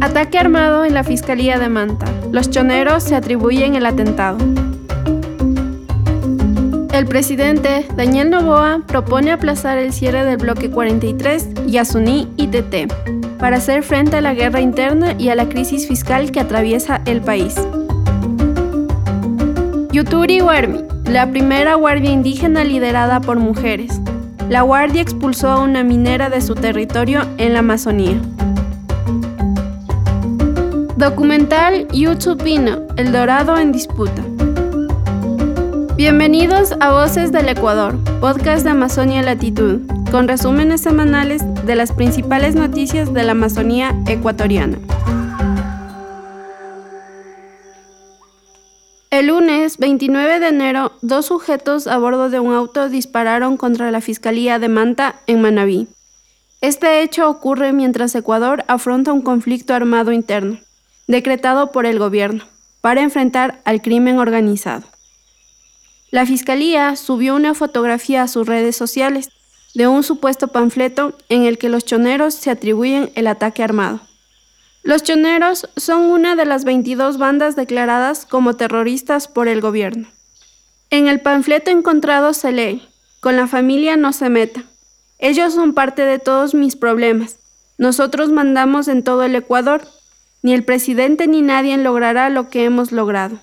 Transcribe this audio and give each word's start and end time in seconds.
Ataque 0.00 0.38
armado 0.38 0.84
en 0.84 0.94
la 0.94 1.02
Fiscalía 1.02 1.58
de 1.58 1.68
Manta. 1.68 2.06
Los 2.30 2.50
choneros 2.50 3.02
se 3.02 3.16
atribuyen 3.16 3.74
el 3.74 3.84
atentado. 3.84 4.38
El 6.92 7.06
presidente 7.06 7.84
Daniel 7.96 8.30
Novoa 8.30 8.82
propone 8.86 9.32
aplazar 9.32 9.76
el 9.76 9.92
cierre 9.92 10.24
del 10.24 10.36
bloque 10.36 10.70
43 10.70 11.66
Yasuní 11.66 12.28
y 12.36 12.46
TT 12.46 12.92
para 13.38 13.56
hacer 13.56 13.82
frente 13.82 14.16
a 14.16 14.20
la 14.20 14.34
guerra 14.34 14.60
interna 14.60 15.14
y 15.18 15.30
a 15.30 15.34
la 15.34 15.48
crisis 15.48 15.88
fiscal 15.88 16.30
que 16.30 16.40
atraviesa 16.40 17.02
el 17.04 17.20
país. 17.20 17.56
Yuturi 19.90 20.40
Huermi, 20.40 20.84
la 21.06 21.28
primera 21.28 21.74
guardia 21.74 22.10
indígena 22.10 22.62
liderada 22.62 23.20
por 23.20 23.38
mujeres. 23.38 24.00
La 24.48 24.62
guardia 24.62 25.02
expulsó 25.02 25.48
a 25.48 25.60
una 25.60 25.82
minera 25.82 26.30
de 26.30 26.40
su 26.40 26.54
territorio 26.54 27.22
en 27.36 27.52
la 27.52 27.58
Amazonía. 27.60 28.20
Documental 30.98 31.86
Pino, 32.42 32.88
El 32.96 33.12
Dorado 33.12 33.56
en 33.56 33.70
Disputa. 33.70 34.20
Bienvenidos 35.94 36.72
a 36.80 36.90
Voces 36.90 37.30
del 37.30 37.48
Ecuador, 37.48 37.96
podcast 38.20 38.64
de 38.64 38.70
Amazonia 38.70 39.22
Latitud, 39.22 39.82
con 40.10 40.26
resúmenes 40.26 40.80
semanales 40.80 41.40
de 41.64 41.76
las 41.76 41.92
principales 41.92 42.56
noticias 42.56 43.14
de 43.14 43.22
la 43.22 43.30
Amazonía 43.30 43.94
ecuatoriana. 44.08 44.76
El 49.12 49.28
lunes 49.28 49.78
29 49.78 50.40
de 50.40 50.48
enero, 50.48 50.90
dos 51.00 51.26
sujetos 51.26 51.86
a 51.86 51.96
bordo 51.98 52.28
de 52.28 52.40
un 52.40 52.52
auto 52.52 52.88
dispararon 52.88 53.56
contra 53.56 53.92
la 53.92 54.00
Fiscalía 54.00 54.58
de 54.58 54.68
Manta 54.68 55.14
en 55.28 55.42
Manabí. 55.42 55.86
Este 56.60 57.02
hecho 57.02 57.30
ocurre 57.30 57.72
mientras 57.72 58.16
Ecuador 58.16 58.64
afronta 58.66 59.12
un 59.12 59.22
conflicto 59.22 59.74
armado 59.74 60.10
interno, 60.10 60.58
decretado 61.08 61.72
por 61.72 61.84
el 61.86 61.98
gobierno, 61.98 62.44
para 62.80 63.02
enfrentar 63.02 63.60
al 63.64 63.82
crimen 63.82 64.18
organizado. 64.18 64.84
La 66.10 66.24
Fiscalía 66.24 66.94
subió 66.94 67.34
una 67.34 67.54
fotografía 67.54 68.22
a 68.22 68.28
sus 68.28 68.46
redes 68.46 68.76
sociales 68.76 69.30
de 69.74 69.88
un 69.88 70.02
supuesto 70.02 70.48
panfleto 70.48 71.14
en 71.28 71.42
el 71.42 71.58
que 71.58 71.68
los 71.68 71.84
choneros 71.84 72.34
se 72.34 72.50
atribuyen 72.50 73.10
el 73.14 73.26
ataque 73.26 73.62
armado. 73.62 74.00
Los 74.82 75.02
choneros 75.02 75.68
son 75.76 76.02
una 76.02 76.36
de 76.36 76.46
las 76.46 76.64
22 76.64 77.18
bandas 77.18 77.56
declaradas 77.56 78.24
como 78.24 78.54
terroristas 78.54 79.28
por 79.28 79.48
el 79.48 79.60
gobierno. 79.60 80.08
En 80.90 81.08
el 81.08 81.20
panfleto 81.20 81.70
encontrado 81.70 82.32
se 82.32 82.52
lee, 82.52 82.88
con 83.20 83.36
la 83.36 83.46
familia 83.46 83.96
no 83.96 84.12
se 84.12 84.30
meta. 84.30 84.62
Ellos 85.18 85.52
son 85.52 85.74
parte 85.74 86.02
de 86.02 86.18
todos 86.18 86.54
mis 86.54 86.76
problemas. 86.76 87.36
Nosotros 87.76 88.30
mandamos 88.30 88.88
en 88.88 89.04
todo 89.04 89.24
el 89.24 89.34
Ecuador. 89.34 89.82
Ni 90.42 90.54
el 90.54 90.64
presidente 90.64 91.26
ni 91.26 91.42
nadie 91.42 91.76
logrará 91.76 92.30
lo 92.30 92.48
que 92.48 92.64
hemos 92.64 92.92
logrado. 92.92 93.38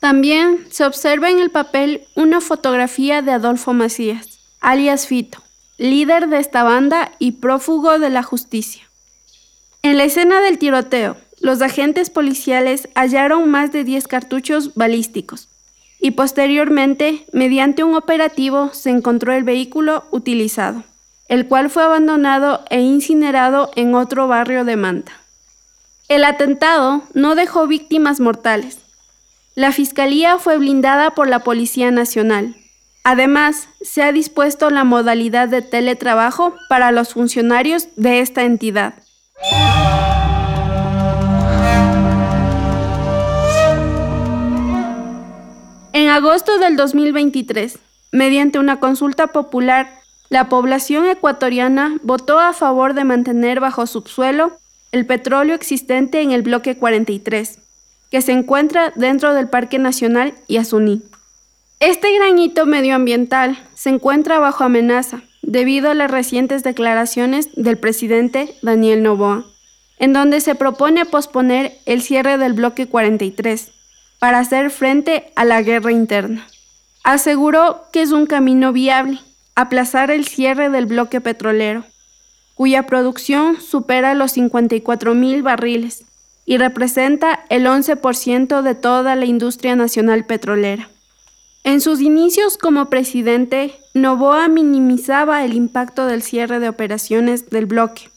También 0.00 0.66
se 0.70 0.84
observa 0.84 1.30
en 1.30 1.40
el 1.40 1.50
papel 1.50 2.02
una 2.14 2.40
fotografía 2.40 3.20
de 3.20 3.32
Adolfo 3.32 3.72
Macías, 3.72 4.38
alias 4.60 5.06
Fito, 5.06 5.42
líder 5.76 6.28
de 6.28 6.38
esta 6.38 6.62
banda 6.62 7.12
y 7.18 7.32
prófugo 7.32 7.98
de 7.98 8.10
la 8.10 8.22
justicia. 8.22 8.82
En 9.82 9.96
la 9.96 10.04
escena 10.04 10.40
del 10.40 10.58
tiroteo, 10.58 11.16
los 11.40 11.62
agentes 11.62 12.10
policiales 12.10 12.88
hallaron 12.94 13.48
más 13.50 13.72
de 13.72 13.84
10 13.84 14.06
cartuchos 14.08 14.74
balísticos 14.74 15.48
y 16.00 16.12
posteriormente, 16.12 17.24
mediante 17.32 17.82
un 17.82 17.94
operativo, 17.94 18.72
se 18.72 18.90
encontró 18.90 19.32
el 19.32 19.44
vehículo 19.44 20.04
utilizado, 20.10 20.84
el 21.28 21.46
cual 21.48 21.70
fue 21.70 21.82
abandonado 21.82 22.64
e 22.70 22.80
incinerado 22.80 23.70
en 23.74 23.94
otro 23.94 24.28
barrio 24.28 24.64
de 24.64 24.76
Manta. 24.76 25.12
El 26.08 26.24
atentado 26.24 27.02
no 27.12 27.34
dejó 27.34 27.66
víctimas 27.66 28.18
mortales, 28.18 28.78
la 29.54 29.72
Fiscalía 29.72 30.38
fue 30.38 30.56
blindada 30.56 31.10
por 31.16 31.28
la 31.28 31.40
Policía 31.40 31.90
Nacional. 31.90 32.54
Además, 33.04 33.68
se 33.82 34.02
ha 34.02 34.12
dispuesto 34.12 34.70
la 34.70 34.84
modalidad 34.84 35.48
de 35.48 35.62
teletrabajo 35.62 36.54
para 36.68 36.92
los 36.92 37.12
funcionarios 37.12 37.88
de 37.96 38.20
esta 38.20 38.44
entidad. 38.44 38.94
En 45.92 46.08
agosto 46.08 46.58
del 46.58 46.76
2023, 46.76 47.80
mediante 48.12 48.58
una 48.60 48.80
consulta 48.80 49.26
popular, 49.26 49.90
la 50.30 50.48
población 50.48 51.06
ecuatoriana 51.06 51.98
votó 52.02 52.38
a 52.38 52.52
favor 52.52 52.94
de 52.94 53.04
mantener 53.04 53.58
bajo 53.58 53.86
subsuelo 53.86 54.56
el 54.92 55.06
petróleo 55.06 55.54
existente 55.54 56.20
en 56.20 56.32
el 56.32 56.42
bloque 56.42 56.76
43 56.76 57.58
que 58.10 58.22
se 58.22 58.32
encuentra 58.32 58.92
dentro 58.96 59.34
del 59.34 59.48
Parque 59.48 59.78
Nacional 59.78 60.34
Yasuní. 60.48 61.02
Este 61.80 62.12
gran 62.16 62.38
hito 62.38 62.66
medioambiental 62.66 63.58
se 63.74 63.90
encuentra 63.90 64.38
bajo 64.38 64.64
amenaza 64.64 65.22
debido 65.42 65.90
a 65.90 65.94
las 65.94 66.10
recientes 66.10 66.62
declaraciones 66.62 67.50
del 67.54 67.78
presidente 67.78 68.54
Daniel 68.62 69.02
Novoa, 69.02 69.44
en 69.98 70.12
donde 70.12 70.40
se 70.40 70.54
propone 70.54 71.04
posponer 71.04 71.78
el 71.86 72.02
cierre 72.02 72.38
del 72.38 72.54
bloque 72.54 72.86
43 72.86 73.72
para 74.18 74.40
hacer 74.40 74.70
frente 74.70 75.32
a 75.36 75.44
la 75.44 75.62
guerra 75.62 75.92
interna. 75.92 76.46
Aseguró 77.04 77.84
que 77.92 78.02
es 78.02 78.10
un 78.10 78.26
camino 78.26 78.72
viable 78.72 79.20
aplazar 79.54 80.10
el 80.10 80.26
cierre 80.26 80.70
del 80.70 80.86
bloque 80.86 81.20
petrolero, 81.20 81.84
cuya 82.58 82.86
producción 82.86 83.60
supera 83.60 84.14
los 84.14 84.32
54 84.32 85.14
mil 85.14 85.44
barriles, 85.44 86.02
y 86.44 86.58
representa 86.58 87.44
el 87.50 87.66
11% 87.66 88.62
de 88.62 88.74
toda 88.74 89.14
la 89.14 89.26
industria 89.26 89.76
nacional 89.76 90.26
petrolera. 90.26 90.88
En 91.62 91.80
sus 91.80 92.00
inicios 92.00 92.58
como 92.58 92.86
presidente, 92.86 93.78
Novoa 93.94 94.48
minimizaba 94.48 95.44
el 95.44 95.52
impacto 95.52 96.06
del 96.06 96.20
cierre 96.20 96.58
de 96.58 96.68
operaciones 96.68 97.48
del 97.48 97.66
bloque 97.66 98.10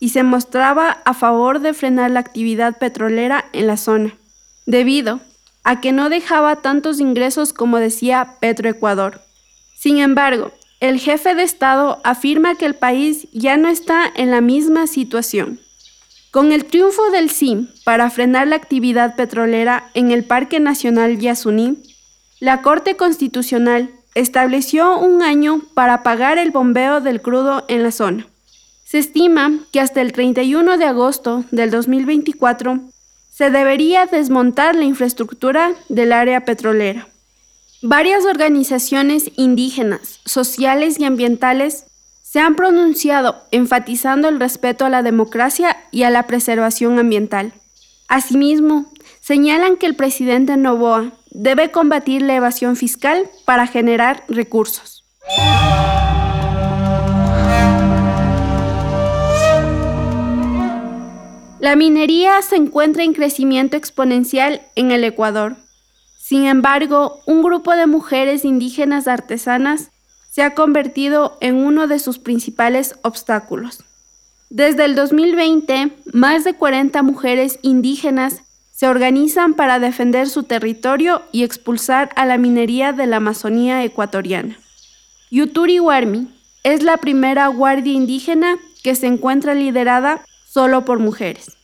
y 0.00 0.08
se 0.08 0.24
mostraba 0.24 1.02
a 1.04 1.14
favor 1.14 1.60
de 1.60 1.72
frenar 1.72 2.10
la 2.10 2.18
actividad 2.18 2.78
petrolera 2.78 3.44
en 3.52 3.68
la 3.68 3.76
zona, 3.76 4.18
debido 4.66 5.20
a 5.62 5.80
que 5.80 5.92
no 5.92 6.08
dejaba 6.08 6.56
tantos 6.56 6.98
ingresos 6.98 7.52
como 7.52 7.78
decía 7.78 8.38
Petroecuador. 8.40 9.20
Sin 9.78 9.98
embargo, 9.98 10.50
el 10.88 11.00
jefe 11.00 11.34
de 11.34 11.42
Estado 11.42 11.98
afirma 12.04 12.56
que 12.56 12.66
el 12.66 12.74
país 12.74 13.26
ya 13.32 13.56
no 13.56 13.68
está 13.68 14.04
en 14.14 14.30
la 14.30 14.42
misma 14.42 14.86
situación 14.86 15.58
con 16.30 16.52
el 16.52 16.66
triunfo 16.66 17.10
del 17.10 17.30
SIM 17.30 17.68
para 17.84 18.10
frenar 18.10 18.48
la 18.48 18.56
actividad 18.56 19.16
petrolera 19.16 19.88
en 19.94 20.10
el 20.10 20.24
Parque 20.24 20.60
Nacional 20.60 21.20
Yasuní, 21.20 21.78
la 22.38 22.60
Corte 22.60 22.96
Constitucional 22.96 23.88
estableció 24.14 24.98
un 24.98 25.22
año 25.22 25.62
para 25.72 26.02
pagar 26.02 26.36
el 26.36 26.50
bombeo 26.50 27.00
del 27.00 27.22
crudo 27.22 27.64
en 27.68 27.82
la 27.82 27.90
zona. 27.90 28.26
Se 28.84 28.98
estima 28.98 29.60
que 29.72 29.80
hasta 29.80 30.02
el 30.02 30.12
31 30.12 30.76
de 30.76 30.84
agosto 30.84 31.44
del 31.50 31.70
2024 31.70 32.80
se 33.30 33.50
debería 33.50 34.04
desmontar 34.04 34.74
la 34.74 34.84
infraestructura 34.84 35.72
del 35.88 36.12
área 36.12 36.44
petrolera. 36.44 37.06
Varias 37.86 38.24
organizaciones 38.24 39.30
indígenas, 39.36 40.20
sociales 40.24 40.98
y 40.98 41.04
ambientales 41.04 41.84
se 42.22 42.40
han 42.40 42.56
pronunciado 42.56 43.42
enfatizando 43.50 44.30
el 44.30 44.40
respeto 44.40 44.86
a 44.86 44.88
la 44.88 45.02
democracia 45.02 45.76
y 45.90 46.04
a 46.04 46.10
la 46.10 46.22
preservación 46.22 46.98
ambiental. 46.98 47.52
Asimismo, 48.08 48.90
señalan 49.20 49.76
que 49.76 49.84
el 49.84 49.96
presidente 49.96 50.56
Novoa 50.56 51.12
debe 51.30 51.70
combatir 51.72 52.22
la 52.22 52.36
evasión 52.36 52.76
fiscal 52.76 53.28
para 53.44 53.66
generar 53.66 54.24
recursos. 54.28 55.04
La 61.60 61.76
minería 61.76 62.40
se 62.40 62.56
encuentra 62.56 63.04
en 63.04 63.12
crecimiento 63.12 63.76
exponencial 63.76 64.62
en 64.74 64.90
el 64.90 65.04
Ecuador. 65.04 65.56
Sin 66.26 66.46
embargo, 66.46 67.20
un 67.26 67.42
grupo 67.42 67.72
de 67.72 67.86
mujeres 67.86 68.46
indígenas 68.46 69.08
artesanas 69.08 69.90
se 70.30 70.42
ha 70.42 70.54
convertido 70.54 71.36
en 71.42 71.56
uno 71.56 71.86
de 71.86 71.98
sus 71.98 72.18
principales 72.18 72.94
obstáculos. 73.02 73.84
Desde 74.48 74.86
el 74.86 74.94
2020, 74.94 75.90
más 76.14 76.44
de 76.44 76.54
40 76.54 77.02
mujeres 77.02 77.58
indígenas 77.60 78.40
se 78.72 78.88
organizan 78.88 79.52
para 79.52 79.78
defender 79.80 80.26
su 80.30 80.44
territorio 80.44 81.20
y 81.30 81.42
expulsar 81.42 82.08
a 82.16 82.24
la 82.24 82.38
minería 82.38 82.94
de 82.94 83.06
la 83.06 83.16
Amazonía 83.16 83.84
ecuatoriana. 83.84 84.56
Yuturi 85.30 85.78
Warmi 85.78 86.28
es 86.62 86.82
la 86.82 86.96
primera 86.96 87.48
guardia 87.48 87.92
indígena 87.92 88.56
que 88.82 88.94
se 88.94 89.08
encuentra 89.08 89.52
liderada 89.52 90.24
solo 90.46 90.86
por 90.86 91.00
mujeres. 91.00 91.58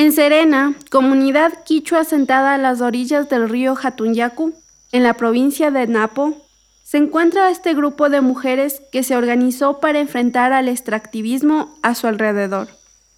En 0.00 0.12
Serena, 0.12 0.74
comunidad 0.90 1.52
quichua 1.62 2.00
asentada 2.00 2.54
a 2.54 2.56
las 2.56 2.80
orillas 2.80 3.28
del 3.28 3.50
río 3.50 3.74
Jatunyacu, 3.74 4.54
en 4.92 5.02
la 5.02 5.12
provincia 5.12 5.70
de 5.70 5.86
Napo, 5.86 6.38
se 6.82 6.96
encuentra 6.96 7.50
este 7.50 7.74
grupo 7.74 8.08
de 8.08 8.22
mujeres 8.22 8.80
que 8.92 9.02
se 9.02 9.14
organizó 9.14 9.78
para 9.78 10.00
enfrentar 10.00 10.54
al 10.54 10.68
extractivismo 10.68 11.76
a 11.82 11.94
su 11.94 12.06
alrededor. 12.06 12.68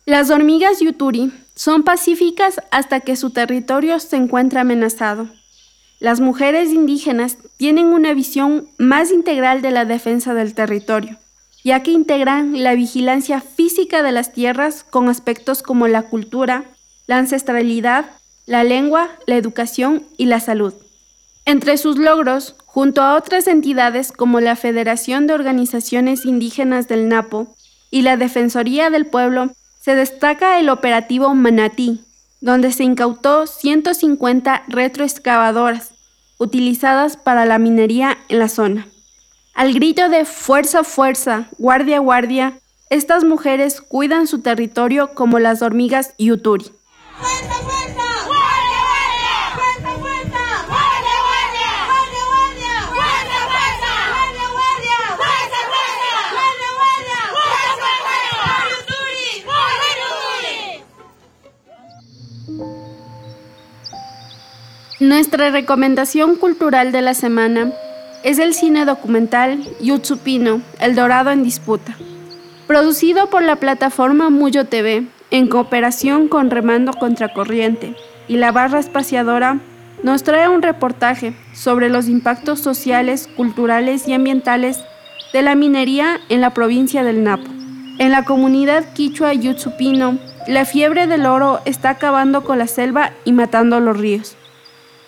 Las 0.07 0.31
hormigas 0.31 0.81
yuturi 0.81 1.33
son 1.55 1.85
pacíficas 1.85 2.61
hasta 2.73 2.99
que 2.99 3.15
su 3.15 3.31
territorio 3.31 4.01
se 4.01 4.17
encuentra 4.17 4.63
amenazado. 4.63 5.29
Las 6.01 6.19
mujeres 6.19 6.73
indígenas 6.73 7.39
tienen 7.59 7.87
una 7.87 8.13
visión 8.13 8.67
más 8.77 9.13
integral 9.13 9.63
de 9.63 9.71
la 9.71 9.85
defensa 9.85 10.35
del 10.35 10.55
territorio, 10.55 11.17
ya 11.63 11.85
que 11.85 11.93
integran 11.93 12.61
la 12.65 12.75
vigilancia 12.75 13.41
física 13.41 14.03
de 14.03 14.11
las 14.11 14.33
tierras 14.33 14.83
con 14.83 15.09
aspectos 15.09 15.63
como 15.63 15.87
la 15.87 16.03
cultura, 16.03 16.65
la 17.07 17.19
ancestralidad, 17.19 18.07
la 18.47 18.65
lengua, 18.65 19.11
la 19.27 19.37
educación 19.37 20.07
y 20.17 20.27
la 20.27 20.41
salud. 20.41 20.75
Entre 21.45 21.77
sus 21.77 21.99
logros, 21.99 22.57
junto 22.67 23.03
a 23.03 23.17
otras 23.17 23.47
entidades 23.49 24.13
como 24.13 24.41
la 24.41 24.57
Federación 24.57 25.27
de 25.27 25.35
Organizaciones 25.35 26.25
Indígenas 26.25 26.89
del 26.89 27.09
Napo 27.09 27.55
y 27.91 28.03
la 28.03 28.17
Defensoría 28.17 28.91
del 28.91 29.07
Pueblo, 29.07 29.51
se 29.81 29.95
destaca 29.97 30.61
el 30.61 30.69
operativo 30.69 31.35
Manatí, 31.35 32.01
donde 32.41 32.73
se 32.73 32.85
incautó 32.85 33.47
150 33.47 34.65
retroexcavadoras 34.69 35.91
utilizadas 36.39 37.17
para 37.17 37.47
la 37.47 37.59
minería 37.59 38.19
en 38.29 38.39
la 38.39 38.49
zona. 38.49 38.87
Al 39.55 39.75
grito 39.75 40.09
de 40.09 40.25
Fuerza, 40.25 40.83
fuerza, 40.83 41.49
guardia, 41.59 41.99
guardia, 41.99 42.59
estas 42.91 43.25
mujeres 43.25 43.81
cuidan 43.81 44.27
su 44.27 44.41
territorio 44.41 45.15
como 45.15 45.39
las 45.39 45.63
hormigas 45.63 46.15
Yuturi. 46.19 46.73
Nuestra 65.03 65.51
recomendación 65.51 66.37
cultural 66.37 66.93
de 66.93 67.03
la 67.03 67.15
semana 67.15 67.73
es 68.23 68.39
el 68.39 68.55
cine 68.55 68.85
documental 68.85 69.61
Yutsupino, 69.81 70.63
El 70.79 70.95
Dorado 70.95 71.31
en 71.33 71.43
Disputa, 71.43 71.97
producido 72.67 73.29
por 73.29 73.43
la 73.43 73.57
plataforma 73.57 74.31
Muyo 74.31 74.67
TV 74.67 75.05
en 75.33 75.49
cooperación 75.49 76.29
con 76.29 76.51
Remando 76.51 76.93
Contracorriente 76.93 77.97
y 78.29 78.37
la 78.37 78.53
barra 78.53 78.79
espaciadora 78.79 79.59
nos 80.03 80.23
trae 80.25 80.49
un 80.49 80.61
reportaje 80.61 81.35
sobre 81.55 81.89
los 81.89 82.07
impactos 82.09 82.61
sociales, 82.61 83.29
culturales 83.35 84.07
y 84.07 84.13
ambientales 84.13 84.79
de 85.33 85.41
la 85.41 85.55
minería 85.55 86.21
en 86.29 86.43
la 86.43 86.51
provincia 86.51 87.03
del 87.03 87.25
Napo. 87.25 87.51
En 87.99 88.11
la 88.11 88.25
comunidad 88.25 88.93
quichua 88.93 89.33
Yutsupino, 89.33 90.19
la 90.49 90.67
fiebre 90.67 91.07
del 91.07 91.25
oro 91.25 91.61
está 91.65 91.91
acabando 91.91 92.45
con 92.45 92.59
la 92.59 92.67
selva 92.67 93.13
y 93.25 93.33
matando 93.33 93.81
los 93.81 93.97
ríos. 93.97 94.37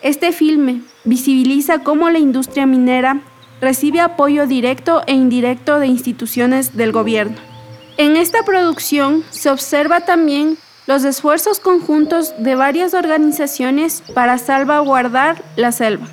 Este 0.01 0.31
filme 0.31 0.81
visibiliza 1.03 1.79
cómo 1.79 2.09
la 2.09 2.17
industria 2.17 2.65
minera 2.65 3.21
recibe 3.61 3.99
apoyo 3.99 4.47
directo 4.47 5.03
e 5.05 5.13
indirecto 5.13 5.77
de 5.77 5.85
instituciones 5.85 6.75
del 6.75 6.91
gobierno. 6.91 7.54
En 7.97 8.17
esta 8.17 8.43
producción 8.43 9.23
se 9.29 9.49
observa 9.49 10.01
también 10.01 10.57
los 10.85 11.05
esfuerzos 11.05 11.61
conjuntos 11.61 12.33
de 12.37 12.55
varias 12.55 12.93
organizaciones 12.93 14.03
para 14.13 14.37
salvaguardar 14.37 15.41
la 15.55 15.71
selva. 15.71 16.05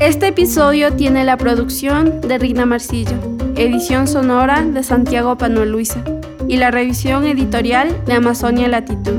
Este 0.00 0.28
episodio 0.28 0.92
tiene 0.94 1.24
la 1.24 1.36
producción 1.36 2.20
de 2.22 2.38
Rina 2.38 2.66
Marcillo, 2.66 3.16
edición 3.54 4.08
sonora 4.08 4.62
de 4.62 4.82
Santiago 4.82 5.36
Luisa 5.64 6.02
y 6.48 6.56
la 6.56 6.72
revisión 6.72 7.24
editorial 7.24 8.04
de 8.04 8.14
Amazonia 8.14 8.66
Latitud. 8.66 9.18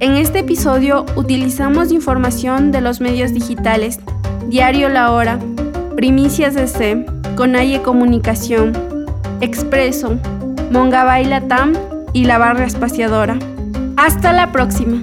En 0.00 0.14
este 0.14 0.38
episodio 0.38 1.04
utilizamos 1.16 1.92
información 1.92 2.72
de 2.72 2.80
los 2.80 3.02
medios 3.02 3.34
digitales, 3.34 3.98
Diario 4.48 4.88
La 4.88 5.10
Hora, 5.12 5.38
Primicias 5.96 6.54
C, 6.66 7.06
Conalle 7.36 7.80
Comunicación, 7.80 8.74
Expreso, 9.40 10.18
Mongabay 10.70 11.24
Latam 11.24 11.72
y 12.12 12.24
La 12.24 12.36
Barra 12.36 12.66
Espaciadora. 12.66 13.38
Hasta 13.96 14.34
la 14.34 14.52
próxima. 14.52 15.02